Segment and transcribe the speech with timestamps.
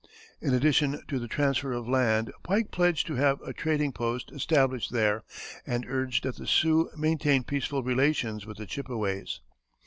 [0.41, 4.91] In addition to the transfer of land Pike pledged to have a trading post established
[4.91, 5.23] there,
[5.63, 9.41] and urged that the Sioux maintain peaceful relations with the Chippeways.